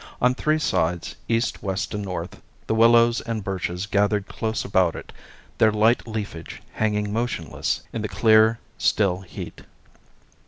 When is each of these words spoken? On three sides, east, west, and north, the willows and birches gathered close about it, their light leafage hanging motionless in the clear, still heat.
On 0.19 0.33
three 0.33 0.57
sides, 0.57 1.13
east, 1.29 1.61
west, 1.61 1.93
and 1.93 2.03
north, 2.03 2.41
the 2.65 2.73
willows 2.73 3.21
and 3.21 3.43
birches 3.43 3.85
gathered 3.85 4.27
close 4.27 4.65
about 4.65 4.95
it, 4.95 5.13
their 5.59 5.71
light 5.71 6.07
leafage 6.07 6.59
hanging 6.73 7.13
motionless 7.13 7.83
in 7.93 8.01
the 8.01 8.07
clear, 8.09 8.57
still 8.79 9.19
heat. 9.21 9.61